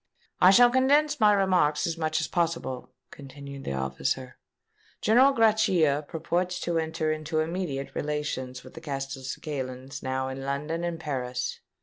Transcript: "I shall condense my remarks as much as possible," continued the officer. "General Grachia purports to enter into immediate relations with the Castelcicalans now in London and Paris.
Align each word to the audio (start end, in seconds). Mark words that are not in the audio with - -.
"I 0.39 0.49
shall 0.49 0.71
condense 0.71 1.19
my 1.19 1.31
remarks 1.31 1.85
as 1.85 1.95
much 1.95 2.19
as 2.19 2.27
possible," 2.27 2.89
continued 3.11 3.65
the 3.65 3.73
officer. 3.73 4.39
"General 4.99 5.31
Grachia 5.31 6.07
purports 6.07 6.59
to 6.61 6.79
enter 6.79 7.11
into 7.11 7.39
immediate 7.39 7.93
relations 7.93 8.63
with 8.63 8.73
the 8.73 8.81
Castelcicalans 8.81 10.01
now 10.01 10.27
in 10.29 10.41
London 10.43 10.83
and 10.83 10.99
Paris. 10.99 11.59